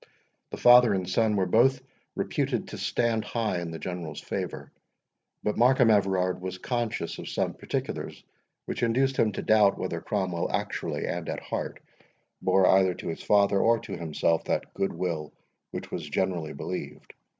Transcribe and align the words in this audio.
The 0.49 0.57
father 0.57 0.95
and 0.95 1.07
son 1.07 1.35
were 1.35 1.45
both 1.45 1.79
reputed 2.15 2.69
to 2.69 2.77
stand 2.79 3.23
high 3.23 3.61
in 3.61 3.69
the 3.69 3.77
General's 3.77 4.19
favour. 4.19 4.71
But 5.43 5.59
Markham 5.59 5.91
Everard 5.91 6.41
was 6.41 6.57
conscious 6.57 7.19
of 7.19 7.29
some 7.29 7.53
particulars, 7.53 8.23
which 8.65 8.81
induced 8.81 9.17
him 9.17 9.31
to 9.33 9.43
doubt 9.43 9.77
whether 9.77 10.01
Cromwell 10.01 10.51
actually, 10.51 11.05
and 11.05 11.29
at 11.29 11.39
heart, 11.39 11.81
bore 12.41 12.65
either 12.67 12.95
to 12.95 13.09
his 13.09 13.21
father 13.21 13.59
or 13.59 13.77
to 13.81 13.95
himself 13.95 14.43
that 14.45 14.73
good 14.73 14.93
will 14.93 15.33
which 15.69 15.91
was 15.91 16.09
generally 16.09 16.53
believed. 16.53 17.13